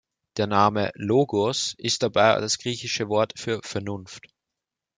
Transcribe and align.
Der 0.37 0.47
Name 0.47 0.89
„Logos“ 0.95 1.75
ist 1.77 2.01
dabei 2.01 2.39
das 2.41 2.57
griechische 2.57 3.07
Wort 3.07 3.37
für 3.37 3.61
Vernunft. 3.61 4.29